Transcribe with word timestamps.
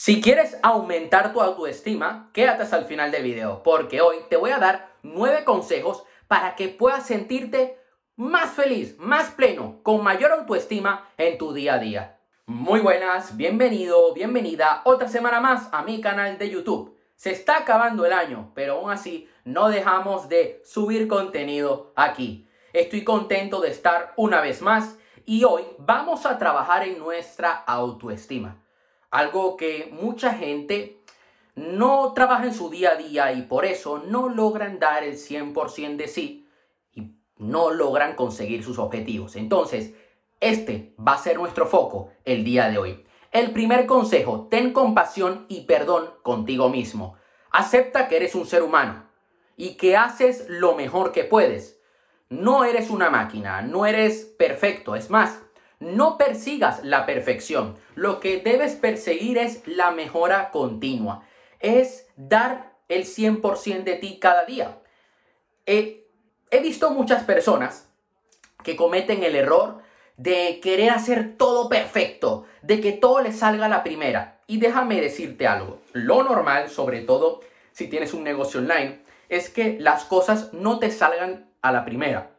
Si 0.00 0.20
quieres 0.20 0.56
aumentar 0.62 1.32
tu 1.32 1.40
autoestima, 1.40 2.30
quédate 2.32 2.62
hasta 2.62 2.76
el 2.76 2.84
final 2.84 3.10
del 3.10 3.24
video, 3.24 3.64
porque 3.64 4.00
hoy 4.00 4.18
te 4.30 4.36
voy 4.36 4.52
a 4.52 4.58
dar 4.58 4.92
nueve 5.02 5.42
consejos 5.42 6.04
para 6.28 6.54
que 6.54 6.68
puedas 6.68 7.04
sentirte 7.04 7.80
más 8.14 8.52
feliz, 8.52 8.96
más 9.00 9.32
pleno, 9.32 9.80
con 9.82 10.04
mayor 10.04 10.30
autoestima 10.30 11.10
en 11.16 11.36
tu 11.36 11.52
día 11.52 11.74
a 11.74 11.78
día. 11.80 12.20
Muy 12.46 12.78
buenas, 12.78 13.36
bienvenido, 13.36 14.14
bienvenida 14.14 14.82
otra 14.84 15.08
semana 15.08 15.40
más 15.40 15.68
a 15.72 15.82
mi 15.82 16.00
canal 16.00 16.38
de 16.38 16.48
YouTube. 16.48 16.96
Se 17.16 17.32
está 17.32 17.56
acabando 17.56 18.06
el 18.06 18.12
año, 18.12 18.52
pero 18.54 18.74
aún 18.74 18.92
así 18.92 19.28
no 19.42 19.68
dejamos 19.68 20.28
de 20.28 20.62
subir 20.64 21.08
contenido 21.08 21.92
aquí. 21.96 22.48
Estoy 22.72 23.02
contento 23.02 23.60
de 23.60 23.70
estar 23.72 24.12
una 24.14 24.40
vez 24.42 24.62
más 24.62 24.96
y 25.24 25.42
hoy 25.42 25.64
vamos 25.76 26.24
a 26.24 26.38
trabajar 26.38 26.86
en 26.86 27.00
nuestra 27.00 27.50
autoestima. 27.50 28.62
Algo 29.10 29.56
que 29.56 29.88
mucha 29.92 30.34
gente 30.34 31.00
no 31.54 32.12
trabaja 32.12 32.44
en 32.44 32.54
su 32.54 32.70
día 32.70 32.92
a 32.92 32.96
día 32.96 33.32
y 33.32 33.42
por 33.42 33.64
eso 33.64 34.02
no 34.06 34.28
logran 34.28 34.78
dar 34.78 35.02
el 35.02 35.14
100% 35.14 35.96
de 35.96 36.08
sí 36.08 36.48
y 36.92 37.14
no 37.36 37.70
logran 37.70 38.14
conseguir 38.14 38.62
sus 38.62 38.78
objetivos. 38.78 39.36
Entonces, 39.36 39.94
este 40.40 40.94
va 40.98 41.14
a 41.14 41.18
ser 41.18 41.36
nuestro 41.38 41.66
foco 41.66 42.10
el 42.24 42.44
día 42.44 42.68
de 42.68 42.78
hoy. 42.78 43.04
El 43.32 43.50
primer 43.50 43.86
consejo, 43.86 44.46
ten 44.50 44.72
compasión 44.72 45.46
y 45.48 45.62
perdón 45.62 46.10
contigo 46.22 46.68
mismo. 46.68 47.16
Acepta 47.50 48.08
que 48.08 48.16
eres 48.16 48.34
un 48.34 48.46
ser 48.46 48.62
humano 48.62 49.04
y 49.56 49.76
que 49.76 49.96
haces 49.96 50.46
lo 50.48 50.74
mejor 50.74 51.12
que 51.12 51.24
puedes. 51.24 51.80
No 52.30 52.64
eres 52.64 52.88
una 52.90 53.10
máquina, 53.10 53.62
no 53.62 53.84
eres 53.84 54.24
perfecto. 54.38 54.94
Es 54.94 55.10
más, 55.10 55.40
no 55.80 56.18
persigas 56.18 56.84
la 56.84 57.06
perfección. 57.06 57.76
Lo 57.94 58.20
que 58.20 58.38
debes 58.38 58.74
perseguir 58.74 59.38
es 59.38 59.66
la 59.66 59.90
mejora 59.90 60.50
continua. 60.50 61.22
Es 61.60 62.06
dar 62.16 62.72
el 62.88 63.04
100% 63.04 63.84
de 63.84 63.94
ti 63.96 64.18
cada 64.20 64.44
día. 64.44 64.78
he 65.66 66.04
visto 66.62 66.90
muchas 66.90 67.24
personas 67.24 67.88
que 68.62 68.76
cometen 68.76 69.22
el 69.22 69.36
error 69.36 69.82
de 70.16 70.58
querer 70.60 70.90
hacer 70.90 71.36
todo 71.36 71.68
perfecto, 71.68 72.44
de 72.62 72.80
que 72.80 72.92
todo 72.92 73.20
le 73.20 73.32
salga 73.32 73.66
a 73.66 73.68
la 73.68 73.84
primera. 73.84 74.40
Y 74.46 74.58
déjame 74.58 75.00
decirte 75.00 75.46
algo, 75.46 75.80
lo 75.92 76.24
normal, 76.24 76.70
sobre 76.70 77.02
todo 77.02 77.40
si 77.72 77.86
tienes 77.86 78.14
un 78.14 78.24
negocio 78.24 78.60
online, 78.60 79.00
es 79.28 79.48
que 79.48 79.78
las 79.78 80.04
cosas 80.04 80.52
no 80.52 80.78
te 80.78 80.90
salgan 80.90 81.48
a 81.62 81.70
la 81.70 81.84
primera. 81.84 82.30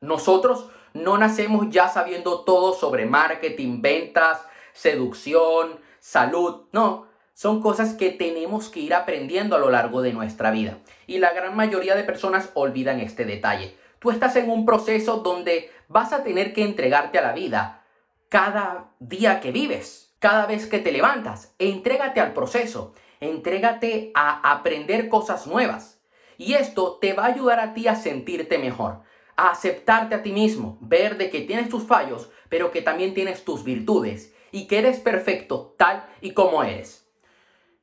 Nosotros 0.00 0.68
no 0.94 1.16
nacemos 1.18 1.70
ya 1.70 1.88
sabiendo 1.88 2.40
todo 2.40 2.74
sobre 2.74 3.06
marketing, 3.06 3.80
ventas, 3.80 4.46
seducción, 4.72 5.80
salud. 6.00 6.62
No, 6.72 7.06
son 7.34 7.62
cosas 7.62 7.94
que 7.94 8.10
tenemos 8.10 8.68
que 8.68 8.80
ir 8.80 8.94
aprendiendo 8.94 9.56
a 9.56 9.58
lo 9.58 9.70
largo 9.70 10.02
de 10.02 10.12
nuestra 10.12 10.50
vida. 10.50 10.78
Y 11.06 11.18
la 11.18 11.32
gran 11.32 11.56
mayoría 11.56 11.94
de 11.94 12.04
personas 12.04 12.50
olvidan 12.54 13.00
este 13.00 13.24
detalle. 13.24 13.76
Tú 13.98 14.10
estás 14.10 14.36
en 14.36 14.50
un 14.50 14.66
proceso 14.66 15.18
donde 15.18 15.70
vas 15.88 16.12
a 16.12 16.22
tener 16.24 16.52
que 16.52 16.64
entregarte 16.64 17.18
a 17.18 17.22
la 17.22 17.32
vida 17.32 17.84
cada 18.28 18.90
día 18.98 19.40
que 19.40 19.52
vives, 19.52 20.14
cada 20.18 20.46
vez 20.46 20.66
que 20.66 20.78
te 20.78 20.92
levantas. 20.92 21.54
Entrégate 21.58 22.20
al 22.20 22.32
proceso, 22.32 22.94
entrégate 23.20 24.10
a 24.14 24.52
aprender 24.52 25.08
cosas 25.08 25.46
nuevas. 25.46 26.00
Y 26.36 26.54
esto 26.54 26.98
te 27.00 27.12
va 27.12 27.24
a 27.24 27.28
ayudar 27.28 27.60
a 27.60 27.74
ti 27.74 27.86
a 27.88 27.94
sentirte 27.94 28.58
mejor 28.58 29.02
a 29.36 29.50
aceptarte 29.50 30.14
a 30.14 30.22
ti 30.22 30.32
mismo, 30.32 30.78
ver 30.80 31.16
de 31.16 31.30
que 31.30 31.40
tienes 31.40 31.68
tus 31.68 31.84
fallos, 31.84 32.30
pero 32.48 32.70
que 32.70 32.82
también 32.82 33.14
tienes 33.14 33.44
tus 33.44 33.64
virtudes 33.64 34.34
y 34.50 34.66
que 34.66 34.78
eres 34.78 35.00
perfecto 35.00 35.74
tal 35.76 36.06
y 36.20 36.32
como 36.32 36.62
eres. 36.62 37.08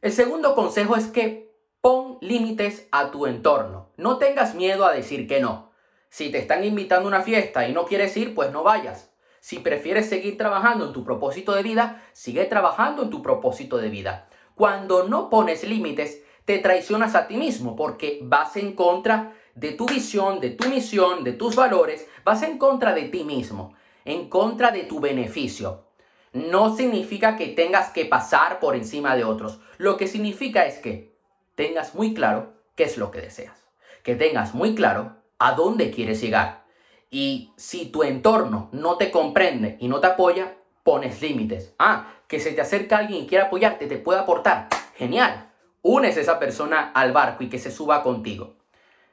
El 0.02 0.12
segundo 0.12 0.56
consejo 0.56 0.96
es 0.96 1.08
que 1.08 1.52
pon 1.82 2.18
límites 2.22 2.88
a 2.92 3.12
tu 3.12 3.26
entorno. 3.26 3.90
No 3.98 4.18
tengas 4.18 4.56
miedo 4.56 4.86
a 4.86 4.94
decir 4.94 5.28
que 5.28 5.42
no. 5.42 5.72
Si 6.10 6.32
te 6.32 6.40
están 6.40 6.64
invitando 6.64 7.06
a 7.06 7.08
una 7.10 7.22
fiesta 7.22 7.68
y 7.68 7.74
no 7.74 7.86
quieres 7.86 8.16
ir, 8.18 8.34
pues 8.34 8.52
no 8.52 8.64
vayas. 8.64 9.12
Si 9.40 9.60
prefieres 9.60 10.10
seguir 10.10 10.38
trabajando 10.38 10.86
en 10.86 10.94
tu 10.94 11.04
propósito 11.04 11.54
de 11.54 11.64
vida, 11.64 12.04
sigue 12.14 12.46
trabajando 12.46 13.04
en 13.04 13.10
tu 13.10 13.22
propósito 13.22 13.78
de 13.78 13.90
vida. 13.90 14.30
Cuando 14.56 15.08
no 15.08 15.30
pones 15.30 15.64
límites, 15.64 16.22
te 16.46 16.60
traicionas 16.60 17.16
a 17.16 17.28
ti 17.28 17.38
mismo 17.38 17.76
porque 17.76 18.20
vas 18.24 18.58
en 18.58 18.74
contra 18.74 19.36
de 19.56 19.72
tu 19.72 19.86
visión, 19.86 20.40
de 20.40 20.52
tu 20.52 20.70
misión, 20.70 21.24
de 21.24 21.34
tus 21.34 21.56
valores, 21.56 22.08
vas 22.24 22.44
en 22.44 22.58
contra 22.58 22.94
de 22.94 23.04
ti 23.04 23.24
mismo, 23.24 23.74
en 24.06 24.30
contra 24.30 24.72
de 24.72 24.84
tu 24.84 25.00
beneficio. 25.00 25.86
No 26.32 26.76
significa 26.76 27.36
que 27.36 27.48
tengas 27.48 27.90
que 27.90 28.06
pasar 28.06 28.60
por 28.60 28.76
encima 28.76 29.16
de 29.16 29.24
otros. 29.24 29.60
Lo 29.78 29.98
que 29.98 30.08
significa 30.08 30.66
es 30.66 30.78
que 30.78 31.18
tengas 31.56 31.96
muy 31.96 32.14
claro 32.14 32.54
qué 32.76 32.84
es 32.84 32.98
lo 32.98 33.12
que 33.12 33.22
deseas. 33.22 33.66
Que 34.04 34.16
tengas 34.16 34.54
muy 34.54 34.76
claro 34.76 35.18
a 35.40 35.54
dónde 35.54 35.92
quieres 35.92 36.22
llegar. 36.22 36.66
Y 37.10 37.52
si 37.58 37.88
tu 37.88 38.04
entorno 38.04 38.70
no 38.72 38.98
te 38.98 39.10
comprende 39.10 39.78
y 39.80 39.88
no 39.88 40.00
te 40.00 40.08
apoya, 40.08 40.58
pones 40.84 41.22
límites. 41.22 41.74
Ah, 41.80 42.14
que 42.28 42.40
se 42.40 42.52
te 42.52 42.62
acerca 42.62 42.98
alguien 43.00 43.24
y 43.24 43.28
quiere 43.28 43.46
apoyarte, 43.46 43.88
te 43.88 43.98
puede 43.98 44.20
aportar. 44.20 44.70
Genial. 44.96 45.52
Unes 45.82 46.18
a 46.18 46.22
esa 46.22 46.40
persona 46.40 46.92
al 46.94 47.12
barco 47.12 47.44
y 47.44 47.50
que 47.50 47.58
se 47.58 47.72
suba 47.72 48.04
contigo. 48.04 48.59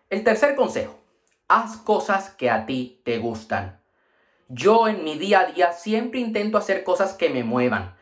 El 0.09 0.23
tercer 0.23 0.55
consejo, 0.55 1.01
haz 1.49 1.79
cosas 1.79 2.31
que 2.31 2.49
a 2.49 2.65
ti 2.65 3.01
te 3.05 3.19
gustan. 3.19 3.81
Yo 4.47 4.87
en 4.87 5.03
mi 5.03 5.19
día 5.19 5.41
a 5.41 5.47
día 5.47 5.73
siempre 5.73 6.21
intento 6.21 6.59
hacer 6.59 6.85
cosas 6.85 7.15
que 7.15 7.29
me 7.29 7.43
muevan. 7.43 7.97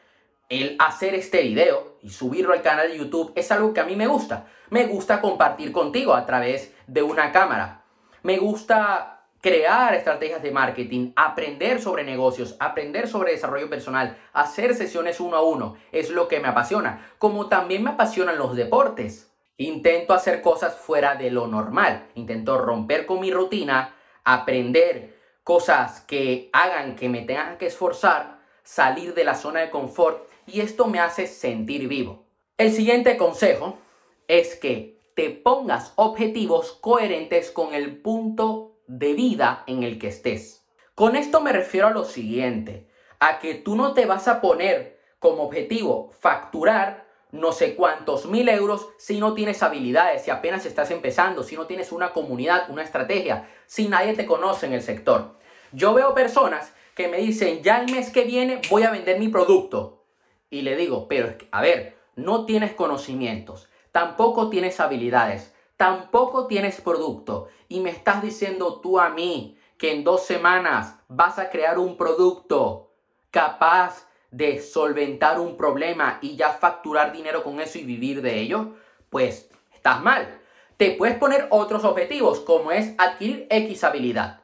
El 0.51 0.77
hacer 0.81 1.15
este 1.15 1.41
video 1.41 1.97
y 2.03 2.11
subirlo 2.11 2.53
al 2.53 2.61
canal 2.61 2.91
de 2.91 2.99
YouTube 2.99 3.33
es 3.37 3.51
algo 3.51 3.73
que 3.73 3.81
a 3.81 3.87
mí 3.87 3.97
me 3.97 4.07
gusta. 4.07 4.47
Me 4.69 4.85
gusta 4.85 5.23
compartir 5.23 5.73
contigo 5.73 6.13
a 6.13 6.27
través 6.27 6.75
de 6.87 7.03
una 7.03 7.33
cámara. 7.33 7.85
Me 8.23 8.37
gusta 8.37 9.23
crear 9.41 9.95
estrategias 9.95 10.43
de 10.43 10.51
marketing, 10.51 11.13
aprender 11.17 11.81
sobre 11.81 12.05
negocios, 12.05 12.55
aprender 12.61 13.09
sobre 13.09 13.33
desarrollo 13.33 13.71
personal, 13.71 14.19
hacer 14.35 14.75
sesiones 14.75 15.21
uno 15.21 15.39
a 15.39 15.43
uno. 15.43 15.77
Es 15.91 16.11
lo 16.11 16.29
que 16.29 16.41
me 16.41 16.49
apasiona. 16.49 17.15
Como 17.17 17.49
también 17.49 17.83
me 17.83 17.93
apasionan 17.93 18.37
los 18.37 18.57
deportes. 18.57 19.34
Intento 19.57 20.15
hacer 20.15 20.43
cosas 20.43 20.75
fuera 20.75 21.15
de 21.15 21.31
lo 21.31 21.47
normal. 21.47 22.09
Intento 22.15 22.59
romper 22.59 23.07
con 23.07 23.21
mi 23.21 23.31
rutina, 23.31 23.95
aprender 24.25 25.17
cosas 25.45 26.01
que 26.01 26.51
hagan 26.53 26.97
que 26.97 27.09
me 27.09 27.23
tengan 27.23 27.57
que 27.57 27.67
esforzar, 27.67 28.41
salir 28.65 29.15
de 29.15 29.25
la 29.25 29.35
zona 29.35 29.61
de 29.61 29.71
confort 29.71 30.29
y 30.47 30.61
esto 30.61 30.87
me 30.87 30.99
hace 30.99 31.27
sentir 31.27 31.87
vivo. 31.87 32.25
El 32.59 32.73
siguiente 32.73 33.17
consejo 33.17 33.79
es 34.27 34.57
que 34.57 34.99
te 35.15 35.31
pongas 35.31 35.93
objetivos 35.97 36.73
coherentes 36.73 37.51
con 37.51 37.75
el 37.75 38.01
punto 38.01 38.81
de 38.89 39.15
vida 39.15 39.63
en 39.67 39.85
el 39.85 39.99
que 39.99 40.09
estés. 40.09 40.67
Con 40.95 41.15
esto 41.15 41.41
me 41.41 41.53
refiero 41.53 41.87
a 41.87 41.93
lo 41.93 42.05
siguiente, 42.05 42.89
a 43.21 43.39
que 43.39 43.55
tú 43.55 43.77
no 43.77 43.95
te 43.95 44.07
vas 44.07 44.27
a 44.27 44.41
poner 44.41 45.01
como 45.19 45.45
objetivo 45.45 46.11
facturar 46.19 47.04
no 47.35 47.51
sé 47.51 47.75
cuántos 47.75 48.27
mil 48.27 48.49
euros 48.49 48.89
si 48.97 49.19
no 49.19 49.35
tienes 49.35 49.63
habilidades, 49.65 50.23
si 50.23 50.31
apenas 50.31 50.65
estás 50.67 50.93
empezando, 50.93 51.43
si 51.43 51.57
no 51.57 51.67
tienes 51.67 51.91
una 51.91 52.13
comunidad, 52.13 52.71
una 52.71 52.85
estrategia, 52.85 53.51
si 53.67 53.89
nadie 53.89 54.15
te 54.15 54.25
conoce 54.25 54.67
en 54.67 54.73
el 54.73 54.83
sector. 54.83 55.37
Yo 55.73 55.95
veo 55.95 56.15
personas 56.15 56.73
que 56.95 57.09
me 57.09 57.19
dicen, 57.19 57.61
ya 57.65 57.81
el 57.81 57.91
mes 57.91 58.11
que 58.11 58.23
viene 58.23 58.61
voy 58.71 58.85
a 58.85 58.93
vender 58.93 59.19
mi 59.19 59.29
producto. 59.29 60.05
Y 60.49 60.63
le 60.63 60.77
digo, 60.77 61.09
pero 61.09 61.35
a 61.51 61.61
ver, 61.61 61.97
no 62.15 62.47
tienes 62.47 62.73
conocimientos, 62.75 63.69
tampoco 63.91 64.49
tienes 64.49 64.79
habilidades, 64.79 65.53
tampoco 65.77 66.47
tienes 66.47 66.81
producto. 66.81 67.49
Y 67.69 67.81
me 67.81 67.91
estás 67.91 68.23
diciendo 68.23 68.81
tú 68.81 69.01
a 69.01 69.09
mí 69.09 69.59
que 69.77 69.93
en 69.93 70.05
dos 70.05 70.25
semanas 70.25 71.01
vas 71.09 71.41
a 71.41 71.51
crear 71.51 71.81
un 71.81 71.97
producto 71.97 72.93
capaz 73.33 74.07
de 74.35 74.61
solventar 74.61 75.39
un 75.39 75.57
problema 75.57 76.19
y 76.21 76.35
ya 76.35 76.51
facturar 76.51 77.13
dinero 77.13 77.45
con 77.45 77.61
eso 77.61 77.79
y 77.79 77.85
vivir 77.85 78.21
de 78.21 78.41
ello, 78.41 78.75
pues 79.09 79.49
estás 79.73 80.03
mal. 80.03 80.41
Te 80.77 80.91
puedes 80.91 81.17
poner 81.19 81.47
otros 81.51 81.85
objetivos, 81.85 82.41
como 82.41 82.73
es 82.73 82.95
adquirir 82.99 83.47
X 83.49 83.85
habilidad, 83.85 84.41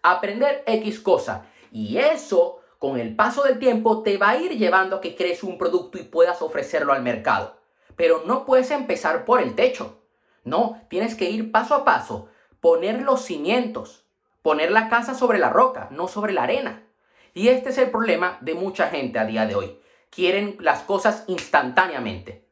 aprender 0.00 0.62
X 0.64 1.00
cosa. 1.00 1.46
Y 1.72 1.98
eso, 1.98 2.60
con 2.78 3.00
el 3.00 3.16
paso 3.16 3.42
del 3.42 3.58
tiempo, 3.58 4.04
te 4.04 4.16
va 4.16 4.30
a 4.30 4.36
ir 4.36 4.56
llevando 4.56 4.96
a 4.96 5.00
que 5.00 5.16
crees 5.16 5.42
un 5.42 5.58
producto 5.58 5.98
y 5.98 6.04
puedas 6.04 6.40
ofrecerlo 6.40 6.92
al 6.92 7.02
mercado. 7.02 7.56
Pero 7.96 8.22
no 8.24 8.44
puedes 8.44 8.70
empezar 8.70 9.24
por 9.24 9.40
el 9.42 9.56
techo. 9.56 10.04
No, 10.44 10.80
tienes 10.88 11.16
que 11.16 11.28
ir 11.30 11.50
paso 11.50 11.74
a 11.74 11.84
paso, 11.84 12.28
poner 12.60 13.02
los 13.02 13.22
cimientos, 13.22 14.06
poner 14.40 14.70
la 14.70 14.88
casa 14.88 15.14
sobre 15.14 15.40
la 15.40 15.50
roca, 15.50 15.88
no 15.90 16.06
sobre 16.06 16.32
la 16.32 16.44
arena. 16.44 16.86
Y 17.34 17.48
este 17.48 17.70
es 17.70 17.78
el 17.78 17.90
problema 17.90 18.38
de 18.40 18.54
mucha 18.54 18.88
gente 18.88 19.18
a 19.18 19.24
día 19.24 19.46
de 19.46 19.54
hoy. 19.54 19.78
Quieren 20.10 20.56
las 20.60 20.82
cosas 20.82 21.24
instantáneamente. 21.26 22.46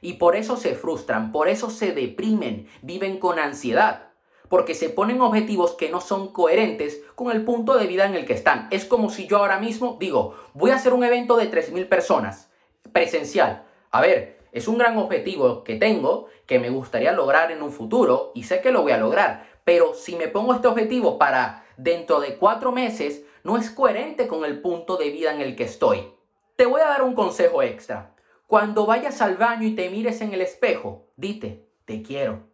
Y 0.00 0.14
por 0.14 0.36
eso 0.36 0.56
se 0.56 0.74
frustran, 0.74 1.32
por 1.32 1.48
eso 1.48 1.68
se 1.68 1.92
deprimen, 1.92 2.68
viven 2.82 3.18
con 3.18 3.38
ansiedad, 3.38 4.10
porque 4.48 4.74
se 4.74 4.88
ponen 4.88 5.20
objetivos 5.20 5.72
que 5.72 5.90
no 5.90 6.00
son 6.00 6.32
coherentes 6.32 7.02
con 7.14 7.30
el 7.30 7.44
punto 7.44 7.76
de 7.76 7.86
vida 7.86 8.06
en 8.06 8.14
el 8.14 8.24
que 8.24 8.32
están. 8.32 8.68
Es 8.70 8.84
como 8.84 9.10
si 9.10 9.26
yo 9.26 9.38
ahora 9.38 9.58
mismo 9.58 9.96
digo, 10.00 10.36
voy 10.54 10.70
a 10.70 10.76
hacer 10.76 10.92
un 10.92 11.04
evento 11.04 11.36
de 11.36 11.50
3.000 11.50 11.88
personas, 11.88 12.50
presencial. 12.92 13.64
A 13.90 14.00
ver, 14.00 14.40
es 14.52 14.68
un 14.68 14.78
gran 14.78 14.96
objetivo 14.96 15.64
que 15.64 15.76
tengo, 15.76 16.26
que 16.46 16.58
me 16.58 16.70
gustaría 16.70 17.12
lograr 17.12 17.52
en 17.52 17.62
un 17.62 17.70
futuro 17.72 18.32
y 18.34 18.44
sé 18.44 18.60
que 18.60 18.72
lo 18.72 18.82
voy 18.82 18.92
a 18.92 18.98
lograr. 18.98 19.48
Pero 19.64 19.94
si 19.94 20.16
me 20.16 20.28
pongo 20.28 20.54
este 20.54 20.68
objetivo 20.68 21.18
para 21.18 21.64
dentro 21.76 22.20
de 22.20 22.36
cuatro 22.36 22.72
meses, 22.72 23.22
no 23.44 23.56
es 23.56 23.70
coherente 23.70 24.28
con 24.28 24.44
el 24.44 24.60
punto 24.60 24.96
de 24.96 25.10
vida 25.10 25.32
en 25.32 25.40
el 25.40 25.56
que 25.56 25.64
estoy. 25.64 26.12
Te 26.56 26.66
voy 26.66 26.80
a 26.80 26.86
dar 26.88 27.02
un 27.02 27.14
consejo 27.14 27.62
extra. 27.62 28.14
Cuando 28.46 28.86
vayas 28.86 29.22
al 29.22 29.36
baño 29.36 29.66
y 29.66 29.74
te 29.74 29.90
mires 29.90 30.20
en 30.20 30.34
el 30.34 30.40
espejo, 30.40 31.08
dite, 31.16 31.68
te 31.84 32.02
quiero. 32.02 32.48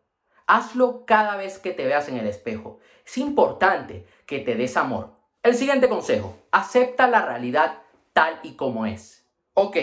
Hazlo 0.47 1.05
cada 1.07 1.37
vez 1.37 1.59
que 1.59 1.73
te 1.73 1.85
veas 1.87 2.09
en 2.09 2.19
el 2.19 2.27
espejo. 2.27 2.79
Es 3.05 3.19
importante 3.19 4.07
que 4.27 4.39
te 4.41 4.55
des 4.55 4.77
amor. 4.77 5.11
El 5.43 5.55
siguiente 5.55 5.89
consejo, 5.89 6.37
acepta 6.51 7.09
la 7.09 7.25
realidad 7.25 7.83
tal 8.13 8.39
y 8.43 8.53
como 8.53 8.87
es. 8.87 9.27
Ok, 9.55 9.77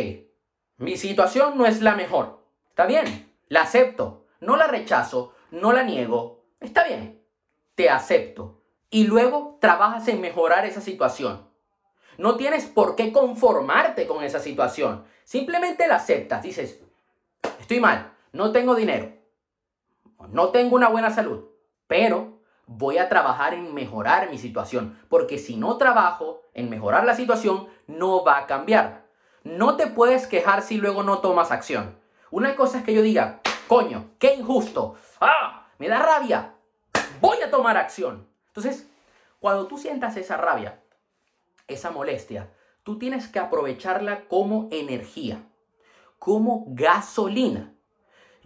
mi 0.78 0.98
situación 0.98 1.58
no 1.58 1.66
es 1.66 1.82
la 1.82 1.96
mejor. 1.96 2.46
Está 2.70 2.86
bien, 2.86 3.32
la 3.48 3.62
acepto. 3.62 4.26
No 4.40 4.58
la 4.58 4.68
rechazo, 4.68 5.34
no 5.52 5.72
la 5.72 5.84
niego. 5.84 6.46
Está 6.60 6.84
bien, 6.84 7.24
te 7.76 7.90
acepto. 7.90 8.63
Y 8.94 9.08
luego 9.08 9.58
trabajas 9.60 10.08
en 10.08 10.22
mejorar 10.22 10.68
esa 10.68 10.80
situación. 10.80 11.50
No 12.20 12.36
tienes 12.36 12.68
por 12.68 12.96
qué 12.96 13.12
conformarte 13.12 14.06
con 14.06 14.24
esa 14.24 14.40
situación. 14.40 15.04
Simplemente 15.24 15.88
la 15.88 15.96
aceptas. 15.96 16.44
Dices, 16.44 16.80
estoy 17.60 17.80
mal, 17.80 18.14
no 18.34 18.52
tengo 18.52 18.76
dinero, 18.76 19.12
no 20.30 20.50
tengo 20.50 20.76
una 20.76 20.90
buena 20.90 21.10
salud, 21.10 21.44
pero 21.88 22.44
voy 22.68 23.00
a 23.00 23.10
trabajar 23.10 23.56
en 23.56 23.74
mejorar 23.74 24.30
mi 24.30 24.38
situación. 24.38 25.00
Porque 25.10 25.40
si 25.40 25.58
no 25.58 25.78
trabajo 25.78 26.44
en 26.54 26.70
mejorar 26.70 27.04
la 27.04 27.16
situación, 27.16 27.68
no 27.88 28.24
va 28.24 28.38
a 28.38 28.46
cambiar. 28.46 29.08
No 29.44 29.76
te 29.76 29.88
puedes 29.88 30.28
quejar 30.28 30.62
si 30.62 30.78
luego 30.78 31.02
no 31.02 31.18
tomas 31.18 31.50
acción. 31.50 31.98
Una 32.30 32.56
cosa 32.56 32.78
es 32.78 32.84
que 32.84 32.94
yo 32.94 33.02
diga, 33.02 33.42
coño, 33.68 34.12
qué 34.20 34.36
injusto. 34.36 34.98
¡Ah! 35.20 35.66
Me 35.80 35.88
da 35.88 35.98
rabia. 35.98 36.54
Voy 37.20 37.42
a 37.42 37.50
tomar 37.50 37.76
acción. 37.76 38.32
Entonces, 38.56 38.88
cuando 39.40 39.66
tú 39.66 39.80
sientas 39.80 40.16
esa 40.16 40.38
rabia, 40.38 40.80
esa 41.68 41.90
molestia, 41.90 42.54
tú 42.84 43.00
tienes 43.00 43.28
que 43.28 43.40
aprovecharla 43.40 44.28
como 44.28 44.68
energía, 44.72 45.44
como 46.20 46.66
gasolina. 46.68 47.74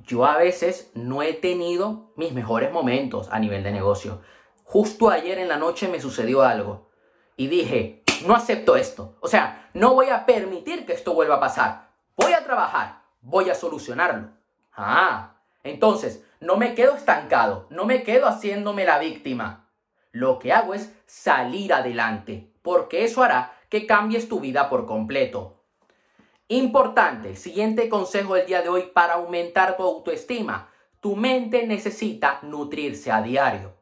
Yo 0.06 0.26
a 0.26 0.38
veces 0.38 0.92
no 0.94 1.24
he 1.24 1.34
tenido 1.34 2.14
mis 2.16 2.32
mejores 2.32 2.72
momentos 2.72 3.28
a 3.32 3.40
nivel 3.40 3.64
de 3.64 3.72
negocio. 3.72 4.22
Justo 4.64 5.10
ayer 5.10 5.40
en 5.40 5.50
la 5.50 5.58
noche 5.58 5.90
me 5.90 6.00
sucedió 6.00 6.42
algo 6.44 6.88
y 7.36 7.48
dije, 7.48 8.04
no 8.26 8.34
acepto 8.34 8.78
esto. 8.78 9.18
O 9.20 9.28
sea, 9.28 9.70
no 9.74 9.94
voy 9.94 10.08
a 10.08 10.26
permitir 10.26 10.86
que 10.86 10.94
esto 10.94 11.14
vuelva 11.14 11.36
a 11.36 11.42
pasar. 11.42 11.90
Voy 12.16 12.32
a 12.32 12.46
trabajar, 12.46 13.04
voy 13.20 13.50
a 13.50 13.56
solucionarlo. 13.56 14.30
Ah, 14.72 15.42
entonces, 15.64 16.24
no 16.40 16.56
me 16.56 16.76
quedo 16.76 16.96
estancado, 16.96 17.68
no 17.70 17.86
me 17.86 18.04
quedo 18.04 18.26
haciéndome 18.28 18.86
la 18.86 19.00
víctima. 19.00 19.67
Lo 20.18 20.40
que 20.40 20.52
hago 20.52 20.74
es 20.74 20.92
salir 21.06 21.72
adelante, 21.72 22.50
porque 22.64 23.04
eso 23.04 23.22
hará 23.22 23.54
que 23.70 23.86
cambies 23.86 24.28
tu 24.28 24.40
vida 24.40 24.68
por 24.68 24.88
completo. 24.88 25.62
Importante, 26.48 27.36
siguiente 27.36 27.88
consejo 27.88 28.34
del 28.34 28.48
día 28.48 28.64
de 28.64 28.70
hoy 28.70 28.90
para 28.92 29.14
aumentar 29.14 29.78
tu 29.78 29.84
autoestima. 29.84 30.72
Tu 31.02 31.16
mente 31.16 31.68
necesita 31.68 32.40
nutrirse 32.42 33.12
a 33.12 33.22
diario. 33.22 33.76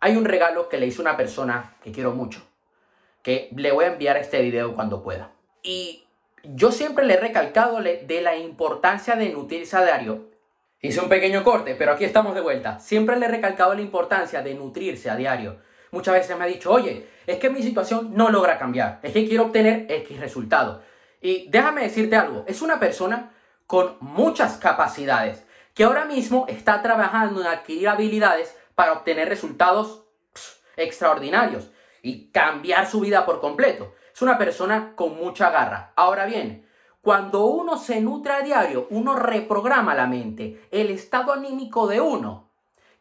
Hay 0.00 0.16
un 0.16 0.26
regalo 0.26 0.68
que 0.68 0.76
le 0.76 0.86
hice 0.86 1.00
una 1.00 1.16
persona 1.16 1.76
que 1.82 1.92
quiero 1.92 2.12
mucho, 2.12 2.42
que 3.22 3.48
le 3.56 3.72
voy 3.72 3.86
a 3.86 3.92
enviar 3.92 4.18
este 4.18 4.42
video 4.42 4.74
cuando 4.74 5.02
pueda. 5.02 5.32
Y 5.62 6.04
yo 6.42 6.72
siempre 6.72 7.06
le 7.06 7.14
he 7.14 7.20
recalcado 7.20 7.80
de 7.80 8.20
la 8.20 8.36
importancia 8.36 9.16
de 9.16 9.30
nutrirse 9.30 9.78
a 9.78 9.84
diario. 9.84 10.28
Hice 10.86 11.00
un 11.00 11.08
pequeño 11.08 11.42
corte, 11.42 11.74
pero 11.74 11.92
aquí 11.92 12.04
estamos 12.04 12.34
de 12.34 12.40
vuelta. 12.40 12.78
Siempre 12.78 13.16
le 13.16 13.26
he 13.26 13.28
recalcado 13.28 13.74
la 13.74 13.80
importancia 13.80 14.42
de 14.42 14.54
nutrirse 14.54 15.10
a 15.10 15.16
diario 15.16 15.58
muchas 15.94 16.14
veces 16.14 16.36
me 16.36 16.44
ha 16.44 16.48
dicho, 16.48 16.70
oye, 16.70 17.08
es 17.26 17.38
que 17.38 17.48
mi 17.48 17.62
situación 17.62 18.10
no 18.14 18.28
logra 18.28 18.58
cambiar, 18.58 18.98
es 19.02 19.12
que 19.12 19.26
quiero 19.26 19.44
obtener 19.44 19.86
X 19.88 20.20
resultado. 20.20 20.82
Y 21.22 21.48
déjame 21.48 21.82
decirte 21.84 22.16
algo, 22.16 22.44
es 22.46 22.60
una 22.60 22.78
persona 22.78 23.32
con 23.66 23.96
muchas 24.00 24.58
capacidades 24.58 25.46
que 25.72 25.84
ahora 25.84 26.04
mismo 26.04 26.44
está 26.48 26.82
trabajando 26.82 27.40
en 27.40 27.46
adquirir 27.46 27.88
habilidades 27.88 28.54
para 28.74 28.92
obtener 28.92 29.28
resultados 29.28 30.04
extraordinarios 30.76 31.70
y 32.02 32.30
cambiar 32.30 32.86
su 32.86 33.00
vida 33.00 33.24
por 33.24 33.40
completo. 33.40 33.94
Es 34.12 34.20
una 34.20 34.36
persona 34.36 34.92
con 34.94 35.16
mucha 35.16 35.50
garra. 35.50 35.92
Ahora 35.96 36.26
bien, 36.26 36.63
cuando 37.04 37.44
uno 37.44 37.76
se 37.76 38.00
nutre 38.00 38.32
a 38.32 38.40
diario, 38.40 38.86
uno 38.88 39.14
reprograma 39.14 39.94
la 39.94 40.06
mente, 40.06 40.66
el 40.70 40.88
estado 40.88 41.34
anímico 41.34 41.86
de 41.86 42.00
uno 42.00 42.48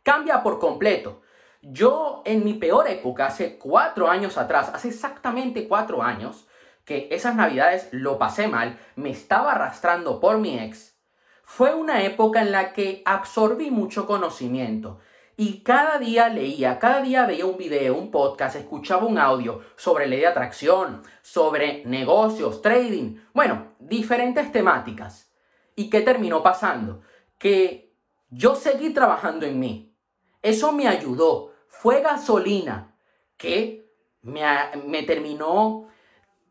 cambia 0.03 0.43
por 0.43 0.59
completo. 0.59 1.21
Yo 1.61 2.21
en 2.25 2.43
mi 2.43 2.53
peor 2.55 2.89
época, 2.89 3.27
hace 3.27 3.57
cuatro 3.57 4.09
años 4.09 4.37
atrás, 4.37 4.69
hace 4.73 4.89
exactamente 4.89 5.69
cuatro 5.69 6.03
años, 6.03 6.49
que 6.83 7.07
esas 7.11 7.35
navidades 7.35 7.87
lo 7.91 8.19
pasé 8.19 8.49
mal, 8.49 8.77
me 8.97 9.09
estaba 9.09 9.53
arrastrando 9.53 10.19
por 10.19 10.37
mi 10.37 10.59
ex, 10.59 10.97
fue 11.41 11.73
una 11.73 12.03
época 12.03 12.41
en 12.41 12.51
la 12.51 12.73
que 12.73 13.03
absorbí 13.05 13.71
mucho 13.71 14.05
conocimiento. 14.05 14.99
Y 15.35 15.61
cada 15.63 15.97
día 15.97 16.29
leía, 16.29 16.77
cada 16.77 17.01
día 17.01 17.25
veía 17.25 17.45
un 17.45 17.57
video, 17.57 17.95
un 17.95 18.11
podcast, 18.11 18.55
escuchaba 18.55 19.05
un 19.05 19.17
audio 19.17 19.61
sobre 19.75 20.07
ley 20.07 20.19
de 20.19 20.27
atracción, 20.27 21.01
sobre 21.23 21.83
negocios, 21.85 22.61
trading, 22.61 23.15
bueno, 23.33 23.72
diferentes 23.87 24.51
temáticas. 24.51 25.31
¿Y 25.75 25.89
qué 25.89 26.01
terminó 26.01 26.43
pasando? 26.43 27.01
Que 27.37 27.93
yo 28.29 28.55
seguí 28.55 28.91
trabajando 28.91 29.45
en 29.45 29.59
mí. 29.59 29.95
Eso 30.41 30.71
me 30.71 30.87
ayudó 30.87 31.53
fue 31.73 32.01
gasolina 32.01 32.95
que 33.35 33.91
me, 34.21 35.03
terminó 35.03 35.89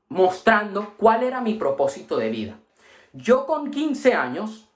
mostrando 0.08 0.94
cuál 0.98 1.22
era 1.22 1.40
mi 1.40 1.54
propósito 1.54 2.18
de 2.18 2.28
vida. 2.28 2.58
Yo 3.12 3.46
con 3.46 3.70
15 3.70 4.12
años, 4.12 4.68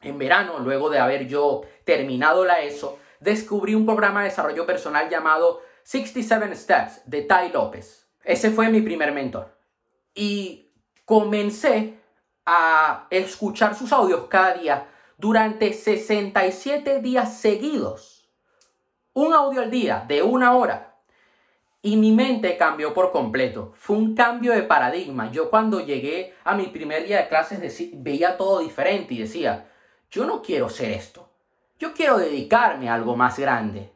en 0.00 0.18
verano, 0.18 0.60
luego 0.60 0.88
de 0.88 0.98
haber 0.98 1.26
yo 1.26 1.62
terminado 1.84 2.44
la 2.44 2.60
ESO, 2.60 2.98
descubrí 3.20 3.74
un 3.74 3.84
programa 3.84 4.22
de 4.22 4.30
desarrollo 4.30 4.64
personal 4.64 5.10
llamado 5.10 5.60
67 5.82 6.54
Steps 6.54 7.02
de 7.04 7.22
Tai 7.22 7.52
López. 7.52 8.08
Ese 8.24 8.50
fue 8.50 8.70
mi 8.70 8.80
primer 8.80 9.12
mentor. 9.12 9.58
Y 10.14 10.65
comencé 11.06 11.98
a 12.44 13.06
escuchar 13.08 13.74
sus 13.74 13.90
audios 13.92 14.26
cada 14.28 14.52
día 14.54 14.88
durante 15.16 15.72
67 15.72 17.00
días 17.00 17.38
seguidos 17.40 18.16
un 19.16 19.32
audio 19.32 19.62
al 19.62 19.70
día 19.70 20.04
de 20.06 20.22
una 20.22 20.54
hora. 20.54 20.98
Y 21.80 21.96
mi 21.96 22.12
mente 22.12 22.58
cambió 22.58 22.92
por 22.92 23.12
completo. 23.12 23.72
Fue 23.74 23.96
un 23.96 24.14
cambio 24.14 24.52
de 24.52 24.62
paradigma. 24.62 25.30
Yo 25.30 25.48
cuando 25.48 25.80
llegué 25.80 26.34
a 26.44 26.54
mi 26.54 26.66
primer 26.66 27.06
día 27.06 27.22
de 27.22 27.28
clases 27.28 27.80
veía 27.94 28.36
todo 28.36 28.58
diferente 28.58 29.14
y 29.14 29.20
decía, 29.20 29.70
yo 30.10 30.26
no 30.26 30.42
quiero 30.42 30.68
ser 30.68 30.90
esto. 30.90 31.30
Yo 31.78 31.94
quiero 31.94 32.18
dedicarme 32.18 32.90
a 32.90 32.94
algo 32.94 33.16
más 33.16 33.38
grande. 33.38 33.90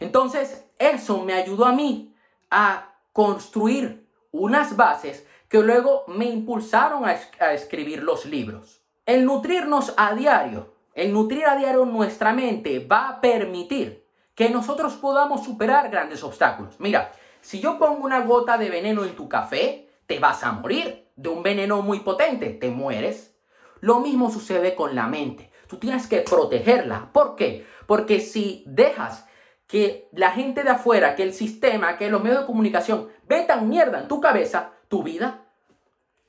Entonces, 0.00 0.64
eso 0.78 1.22
me 1.22 1.34
ayudó 1.34 1.66
a 1.66 1.72
mí 1.72 2.16
a 2.50 2.94
construir 3.12 4.08
unas 4.30 4.76
bases 4.76 5.26
que 5.52 5.62
luego 5.62 6.04
me 6.06 6.24
impulsaron 6.24 7.04
a, 7.04 7.12
escribir 7.52 8.02
los 8.02 8.24
libros. 8.24 8.80
El 9.04 9.26
nutrirnos 9.26 9.92
a 9.98 10.14
diario, 10.14 10.72
el 10.94 11.12
nutrir 11.12 11.44
a 11.44 11.56
diario 11.56 11.84
nuestra 11.84 12.32
mente 12.32 12.78
va 12.78 13.10
a 13.10 13.20
permitir 13.20 14.06
que 14.34 14.48
nosotros 14.48 14.94
podamos 14.94 15.44
superar 15.44 15.90
grandes 15.90 16.24
obstáculos. 16.24 16.76
Mira, 16.78 17.12
si 17.42 17.60
yo 17.60 17.78
pongo 17.78 18.02
una 18.02 18.24
gota 18.24 18.56
de 18.56 18.70
veneno 18.70 19.04
en 19.04 19.14
tu 19.14 19.28
café, 19.28 19.90
te 20.06 20.18
vas 20.18 20.42
a 20.42 20.52
morir. 20.52 21.10
De 21.16 21.28
un 21.28 21.42
veneno 21.42 21.82
muy 21.82 22.00
potente, 22.00 22.48
te 22.48 22.70
mueres. 22.70 23.36
Lo 23.80 24.00
mismo 24.00 24.30
sucede 24.30 24.74
con 24.74 24.94
la 24.94 25.06
mente. 25.06 25.52
Tú 25.68 25.76
tienes 25.76 26.06
que 26.06 26.22
protegerla. 26.22 27.10
¿Por 27.12 27.36
qué? 27.36 27.66
Porque 27.86 28.20
si 28.20 28.64
dejas 28.66 29.26
que 29.66 30.08
la 30.12 30.30
gente 30.30 30.62
de 30.62 30.70
afuera, 30.70 31.14
que 31.14 31.24
el 31.24 31.34
sistema, 31.34 31.98
que 31.98 32.08
los 32.08 32.22
medios 32.22 32.40
de 32.40 32.46
comunicación 32.46 33.08
vetan 33.28 33.68
mierda 33.68 34.00
en 34.00 34.08
tu 34.08 34.18
cabeza, 34.18 34.72
tu 34.88 35.02
vida 35.02 35.41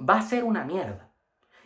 va 0.08 0.20
a 0.20 0.22
ser 0.22 0.44
una 0.44 0.64
mierda. 0.64 1.10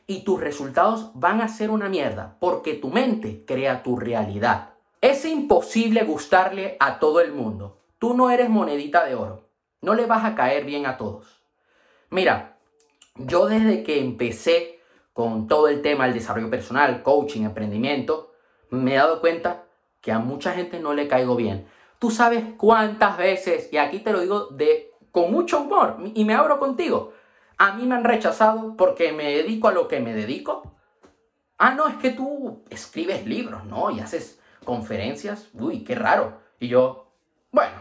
Y 0.06 0.24
tus 0.24 0.40
resultados 0.40 1.12
van 1.16 1.42
a 1.42 1.48
ser 1.48 1.70
una 1.70 1.90
mierda 1.90 2.38
porque 2.40 2.74
tu 2.74 2.90
mente 2.90 3.44
crea 3.46 3.84
tu 3.84 3.98
realidad. 3.98 4.74
Es 5.02 5.26
imposible 5.26 6.04
gustarle 6.04 6.78
a 6.80 7.00
todo 7.00 7.20
el 7.20 7.34
mundo. 7.34 7.82
Tú 8.00 8.14
no 8.14 8.30
eres 8.30 8.50
monedita 8.50 9.06
de 9.06 9.16
oro. 9.16 9.50
No 9.82 9.94
le 9.94 10.06
vas 10.06 10.26
a 10.26 10.36
caer 10.36 10.66
bien 10.66 10.86
a 10.86 10.98
todos. 10.98 11.42
Mira, 12.10 12.58
yo 13.16 13.48
desde 13.48 13.84
que 13.84 14.00
empecé 14.00 14.80
con 15.14 15.48
todo 15.48 15.68
el 15.68 15.82
tema 15.82 16.06
del 16.06 16.14
desarrollo 16.14 16.50
personal, 16.50 17.04
coaching, 17.04 17.44
emprendimiento, 17.44 18.34
me 18.70 18.94
he 18.94 18.98
dado 18.98 19.20
cuenta 19.20 19.66
que 20.02 20.12
a 20.12 20.20
mucha 20.20 20.54
gente 20.54 20.80
no 20.80 20.94
le 20.94 21.08
caigo 21.08 21.36
bien. 21.36 21.68
Tú 22.00 22.12
sabes 22.12 22.44
cuántas 22.58 23.18
veces, 23.18 23.70
y 23.72 23.78
aquí 23.78 24.00
te 24.00 24.12
lo 24.12 24.22
digo 24.22 24.48
de 24.48 24.92
con 25.12 25.32
mucho 25.32 25.62
humor 25.62 25.98
y 26.14 26.26
me 26.26 26.36
abro 26.36 26.60
contigo. 26.60 27.14
A 27.58 27.74
mí 27.74 27.86
me 27.86 27.96
han 27.96 28.04
rechazado 28.04 28.76
porque 28.78 29.12
me 29.12 29.32
dedico 29.32 29.68
a 29.68 29.72
lo 29.72 29.88
que 29.88 30.00
me 30.00 30.14
dedico. 30.14 30.76
Ah, 31.58 31.72
no, 31.72 31.88
es 31.88 31.96
que 31.96 32.12
tú 32.12 32.64
escribes 32.70 33.26
libros, 33.26 33.66
¿no? 33.66 33.90
Y 33.90 34.00
haces 34.00 34.40
conferencias. 34.64 35.50
Uy, 35.54 35.84
qué 35.84 35.96
raro. 35.96 36.40
Y 36.60 36.68
yo, 36.68 37.12
bueno, 37.52 37.76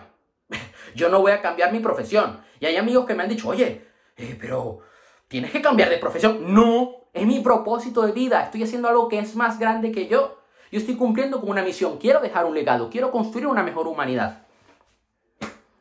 yo 0.95 1.11
no 1.11 1.21
voy 1.21 1.33
a 1.33 1.43
cambiar 1.43 1.73
mi 1.73 1.81
profesión. 1.81 2.41
Y 2.59 2.67
hay 2.67 2.77
amigos 2.77 3.05
que 3.05 3.15
me 3.15 3.23
han 3.23 3.29
dicho, 3.29 3.49
oye, 3.49 3.87
eh, 4.17 4.37
pero 4.41 4.81
tienes 5.29 5.51
que 5.51 5.61
cambiar 5.61 5.91
de 5.91 5.99
profesión. 5.99 6.55
No, 6.55 7.09
es 7.13 7.27
mi 7.27 7.41
propósito 7.41 8.03
de 8.03 8.13
vida. 8.13 8.43
Estoy 8.43 8.63
haciendo 8.63 8.89
algo 8.89 9.09
que 9.09 9.19
es 9.19 9.37
más 9.37 9.59
grande 9.59 9.93
que 9.93 10.07
yo. 10.07 10.41
Yo 10.73 10.79
estoy 10.79 10.97
cumpliendo 10.97 11.41
con 11.41 11.51
una 11.51 11.63
misión. 11.63 11.99
Quiero 11.99 12.21
dejar 12.21 12.47
un 12.47 12.55
legado. 12.55 12.89
Quiero 12.89 13.11
construir 13.11 13.47
una 13.47 13.63
mejor 13.63 13.87
humanidad. 13.87 14.47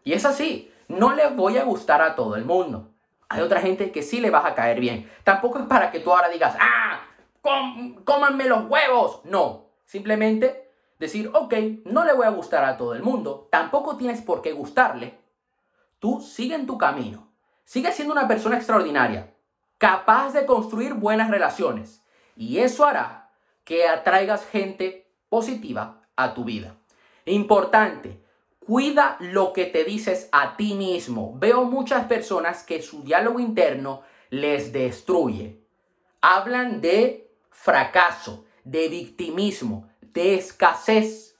Y 0.03 0.13
es 0.13 0.25
así. 0.25 0.71
No 0.87 1.15
le 1.15 1.27
voy 1.29 1.57
a 1.57 1.63
gustar 1.63 2.01
a 2.01 2.15
todo 2.15 2.35
el 2.35 2.45
mundo. 2.45 2.94
Hay 3.29 3.41
otra 3.41 3.61
gente 3.61 3.91
que 3.91 4.03
sí 4.03 4.19
le 4.19 4.29
vas 4.29 4.45
a 4.45 4.55
caer 4.55 4.79
bien. 4.79 5.11
Tampoco 5.23 5.59
es 5.59 5.65
para 5.65 5.91
que 5.91 5.99
tú 5.99 6.11
ahora 6.11 6.29
digas, 6.29 6.55
ah, 6.59 7.01
cómanme 8.03 8.45
los 8.45 8.69
huevos. 8.69 9.21
No. 9.25 9.65
Simplemente 9.85 10.71
decir, 10.99 11.31
ok, 11.33 11.53
no 11.85 12.05
le 12.05 12.13
voy 12.13 12.25
a 12.25 12.31
gustar 12.31 12.63
a 12.65 12.77
todo 12.77 12.93
el 12.93 13.03
mundo. 13.03 13.47
Tampoco 13.51 13.97
tienes 13.97 14.21
por 14.21 14.41
qué 14.41 14.51
gustarle. 14.51 15.17
Tú 15.99 16.21
sigue 16.21 16.55
en 16.55 16.67
tu 16.67 16.77
camino. 16.77 17.27
Sigue 17.63 17.91
siendo 17.91 18.13
una 18.13 18.27
persona 18.27 18.57
extraordinaria. 18.57 19.33
Capaz 19.77 20.33
de 20.33 20.45
construir 20.45 20.93
buenas 20.93 21.29
relaciones. 21.29 22.03
Y 22.35 22.59
eso 22.59 22.85
hará 22.85 23.31
que 23.63 23.87
atraigas 23.87 24.45
gente 24.45 25.11
positiva 25.29 26.01
a 26.15 26.33
tu 26.33 26.43
vida. 26.43 26.75
Importante, 27.25 28.23
Cuida 28.65 29.17
lo 29.19 29.53
que 29.53 29.65
te 29.65 29.83
dices 29.83 30.27
a 30.31 30.57
ti 30.57 30.73
mismo. 30.73 31.37
Veo 31.37 31.65
muchas 31.65 32.05
personas 32.05 32.63
que 32.63 32.81
su 32.81 33.03
diálogo 33.03 33.39
interno 33.39 34.01
les 34.31 34.73
destruye. 34.73 35.61
Hablan 36.19 36.81
de 36.81 37.29
fracaso, 37.51 38.45
de 38.63 38.89
victimismo, 38.89 39.89
de 40.01 40.33
escasez. 40.33 41.37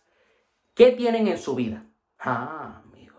¿Qué 0.75 0.91
tienen 0.91 1.27
en 1.27 1.39
su 1.39 1.55
vida? 1.55 1.83
Ah, 2.19 2.83
amigo. 2.85 3.15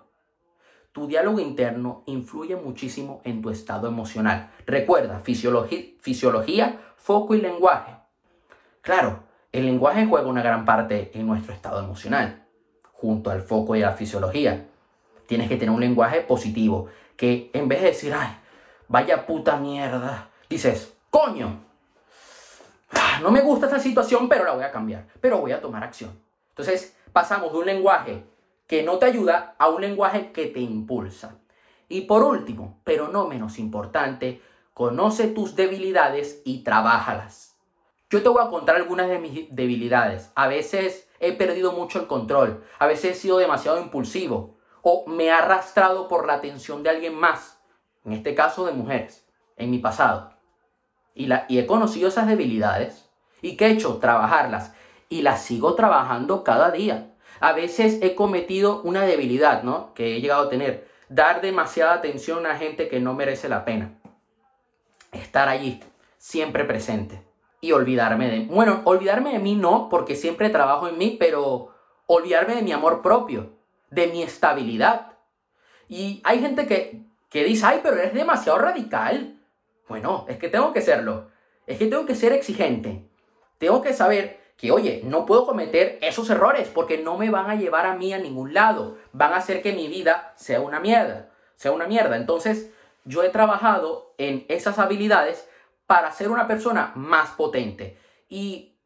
Tu 0.92 1.08
diálogo 1.08 1.40
interno 1.40 2.04
influye 2.06 2.54
muchísimo 2.54 3.20
en 3.24 3.42
tu 3.42 3.50
estado 3.50 3.88
emocional. 3.88 4.52
Recuerda, 4.66 5.18
fisiología, 5.18 6.94
foco 6.96 7.34
y 7.34 7.40
lenguaje. 7.40 7.96
Claro, 8.82 9.24
el 9.50 9.66
lenguaje 9.66 10.06
juega 10.06 10.28
una 10.28 10.42
gran 10.42 10.64
parte 10.64 11.10
en 11.12 11.26
nuestro 11.26 11.52
estado 11.52 11.82
emocional 11.82 12.45
junto 13.00 13.30
al 13.30 13.42
foco 13.42 13.76
y 13.76 13.82
a 13.82 13.90
la 13.90 13.96
fisiología. 13.96 14.66
Tienes 15.26 15.48
que 15.48 15.56
tener 15.56 15.74
un 15.74 15.80
lenguaje 15.80 16.20
positivo, 16.20 16.88
que 17.16 17.50
en 17.52 17.68
vez 17.68 17.80
de 17.82 17.88
decir, 17.88 18.14
ay, 18.14 18.36
vaya 18.88 19.26
puta 19.26 19.56
mierda, 19.56 20.30
dices, 20.48 20.94
coño, 21.10 21.60
ah, 22.92 23.20
no 23.22 23.30
me 23.30 23.40
gusta 23.40 23.66
esta 23.66 23.80
situación, 23.80 24.28
pero 24.28 24.44
la 24.44 24.52
voy 24.52 24.64
a 24.64 24.70
cambiar, 24.70 25.06
pero 25.20 25.40
voy 25.40 25.52
a 25.52 25.60
tomar 25.60 25.82
acción. 25.82 26.18
Entonces 26.50 26.96
pasamos 27.12 27.52
de 27.52 27.58
un 27.58 27.66
lenguaje 27.66 28.24
que 28.66 28.82
no 28.82 28.98
te 28.98 29.06
ayuda 29.06 29.54
a 29.58 29.68
un 29.68 29.80
lenguaje 29.80 30.32
que 30.32 30.46
te 30.46 30.60
impulsa. 30.60 31.38
Y 31.88 32.02
por 32.02 32.22
último, 32.22 32.80
pero 32.84 33.08
no 33.08 33.28
menos 33.28 33.58
importante, 33.58 34.42
conoce 34.74 35.28
tus 35.28 35.54
debilidades 35.54 36.42
y 36.44 36.64
trabájalas. 36.64 37.56
Yo 38.10 38.22
te 38.22 38.28
voy 38.28 38.44
a 38.44 38.50
contar 38.50 38.76
algunas 38.76 39.08
de 39.08 39.18
mis 39.18 39.54
debilidades. 39.54 40.30
A 40.34 40.48
veces 40.48 41.05
he 41.20 41.32
perdido 41.32 41.72
mucho 41.72 42.00
el 42.00 42.06
control, 42.06 42.64
a 42.78 42.86
veces 42.86 43.16
he 43.16 43.20
sido 43.20 43.38
demasiado 43.38 43.80
impulsivo 43.80 44.56
o 44.82 45.04
me 45.06 45.24
he 45.24 45.30
arrastrado 45.32 46.08
por 46.08 46.26
la 46.26 46.34
atención 46.34 46.82
de 46.82 46.90
alguien 46.90 47.14
más, 47.14 47.60
en 48.04 48.12
este 48.12 48.34
caso 48.34 48.66
de 48.66 48.72
mujeres, 48.72 49.26
en 49.56 49.70
mi 49.70 49.78
pasado. 49.78 50.30
Y, 51.14 51.26
la, 51.26 51.46
y 51.48 51.58
he 51.58 51.66
conocido 51.66 52.08
esas 52.08 52.28
debilidades 52.28 53.08
y 53.42 53.56
que 53.56 53.66
he 53.66 53.70
hecho 53.70 53.96
trabajarlas 53.96 54.74
y 55.08 55.22
las 55.22 55.42
sigo 55.42 55.74
trabajando 55.74 56.44
cada 56.44 56.70
día. 56.70 57.12
A 57.40 57.52
veces 57.52 57.98
he 58.02 58.14
cometido 58.14 58.80
una 58.82 59.02
debilidad, 59.02 59.62
¿no? 59.62 59.92
Que 59.94 60.16
he 60.16 60.20
llegado 60.20 60.46
a 60.46 60.50
tener. 60.50 60.88
Dar 61.08 61.40
demasiada 61.40 61.94
atención 61.94 62.46
a 62.46 62.56
gente 62.56 62.88
que 62.88 63.00
no 63.00 63.14
merece 63.14 63.48
la 63.48 63.64
pena. 63.64 63.98
Estar 65.12 65.48
allí, 65.48 65.80
siempre 66.18 66.64
presente 66.64 67.25
y 67.60 67.72
olvidarme 67.72 68.28
de... 68.28 68.40
Bueno, 68.46 68.82
olvidarme 68.84 69.32
de 69.32 69.38
mí 69.38 69.54
no, 69.54 69.88
porque 69.88 70.14
siempre 70.14 70.50
trabajo 70.50 70.88
en 70.88 70.98
mí, 70.98 71.16
pero 71.18 71.74
olvidarme 72.06 72.54
de 72.54 72.62
mi 72.62 72.72
amor 72.72 73.02
propio, 73.02 73.52
de 73.90 74.06
mi 74.08 74.22
estabilidad. 74.22 75.12
Y 75.88 76.20
hay 76.24 76.40
gente 76.40 76.66
que, 76.66 77.02
que 77.28 77.44
dice, 77.44 77.66
ay, 77.66 77.80
pero 77.82 77.96
eres 77.96 78.14
demasiado 78.14 78.58
radical. 78.58 79.40
Bueno, 79.88 80.24
es 80.28 80.38
que 80.38 80.48
tengo 80.48 80.72
que 80.72 80.80
serlo. 80.80 81.28
Es 81.66 81.78
que 81.78 81.86
tengo 81.86 82.06
que 82.06 82.14
ser 82.14 82.32
exigente. 82.32 83.08
Tengo 83.58 83.82
que 83.82 83.92
saber 83.92 84.40
que, 84.56 84.70
oye, 84.70 85.02
no 85.04 85.26
puedo 85.26 85.46
cometer 85.46 85.98
esos 86.02 86.30
errores 86.30 86.68
porque 86.72 86.98
no 86.98 87.18
me 87.18 87.30
van 87.30 87.50
a 87.50 87.56
llevar 87.56 87.86
a 87.86 87.94
mí 87.94 88.12
a 88.12 88.18
ningún 88.18 88.54
lado. 88.54 88.96
Van 89.12 89.32
a 89.32 89.36
hacer 89.36 89.62
que 89.62 89.72
mi 89.72 89.88
vida 89.88 90.32
sea 90.36 90.60
una 90.60 90.80
mierda. 90.80 91.30
Sea 91.56 91.72
una 91.72 91.86
mierda. 91.86 92.16
Entonces, 92.16 92.70
yo 93.04 93.22
he 93.22 93.28
trabajado 93.28 94.14
en 94.18 94.44
esas 94.48 94.78
habilidades 94.78 95.48
para 95.86 96.12
ser 96.12 96.30
una 96.30 96.46
persona 96.46 96.92
más 96.94 97.30
potente. 97.30 97.98
Y 98.28 98.76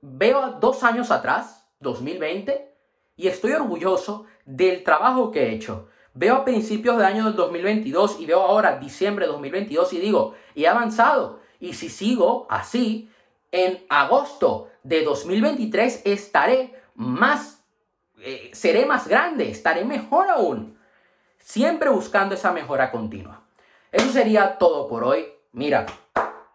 veo 0.00 0.58
dos 0.60 0.82
años 0.82 1.10
atrás, 1.10 1.68
2020, 1.80 2.74
y 3.16 3.28
estoy 3.28 3.52
orgulloso 3.52 4.26
del 4.44 4.82
trabajo 4.84 5.30
que 5.30 5.44
he 5.44 5.52
hecho. 5.52 5.88
Veo 6.14 6.36
a 6.36 6.44
principios 6.44 6.98
de 6.98 7.06
año 7.06 7.24
del 7.24 7.36
2022 7.36 8.20
y 8.20 8.26
veo 8.26 8.42
ahora 8.42 8.78
diciembre 8.78 9.26
de 9.26 9.32
2022 9.32 9.92
y 9.94 10.00
digo, 10.00 10.34
he 10.54 10.66
avanzado. 10.66 11.40
Y 11.58 11.72
si 11.74 11.88
sigo 11.88 12.46
así, 12.50 13.08
en 13.50 13.84
agosto 13.88 14.68
de 14.82 15.04
2023 15.04 16.02
estaré 16.04 16.74
más, 16.94 17.64
eh, 18.20 18.50
seré 18.52 18.84
más 18.84 19.08
grande, 19.08 19.50
estaré 19.50 19.84
mejor 19.84 20.28
aún. 20.28 20.76
Siempre 21.38 21.88
buscando 21.88 22.34
esa 22.34 22.52
mejora 22.52 22.90
continua. 22.90 23.42
Eso 23.90 24.10
sería 24.10 24.58
todo 24.58 24.88
por 24.88 25.04
hoy. 25.04 25.26
Mira, 25.52 25.86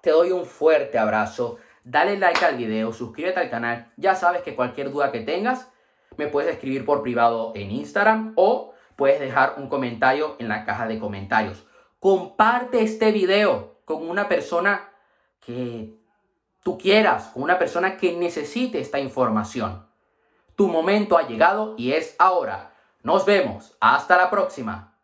te 0.01 0.12
doy 0.12 0.32
un 0.32 0.46
fuerte 0.46 0.98
abrazo. 0.98 1.58
Dale 1.84 2.18
like 2.18 2.44
al 2.44 2.58
video, 2.58 2.92
suscríbete 2.94 3.39
al 3.39 3.50
canal. 3.50 3.92
Ya 3.98 4.16
sabes 4.16 4.42
que 4.42 4.56
cualquier 4.56 4.92
duda 4.92 5.12
que 5.12 5.22
tengas, 5.22 5.72
me 6.18 6.27
puedes 6.27 6.51
escribir 6.51 6.86
por 6.86 7.01
privado 7.01 7.54
en 7.56 7.72
Instagram 7.72 8.34
o 8.36 8.74
puedes 8.96 9.20
dejar 9.20 9.56
un 9.58 9.70
comentario 9.70 10.36
en 10.39 10.50
la 10.50 10.66
caja 10.66 10.88
de 10.88 11.00
comentarios. 11.00 11.66
Comparte 12.00 12.82
este 12.82 13.12
video 13.12 13.80
con 13.86 14.08
una 14.10 14.27
persona 14.27 14.89
que 15.39 15.94
tú 16.63 16.77
quieras, 16.77 17.27
con 17.34 17.44
una 17.44 17.58
persona 17.58 17.98
que 17.98 18.18
necesite 18.18 18.80
esta 18.80 19.00
información. 19.00 19.88
Tu 20.56 20.68
momento 20.68 21.18
ha 21.18 21.27
llegado 21.27 21.75
y 21.77 21.94
es 21.94 22.16
ahora. 22.20 22.74
Nos 23.04 23.25
vemos. 23.25 23.77
Hasta 23.80 24.18
la 24.18 24.30
próxima. 24.30 24.97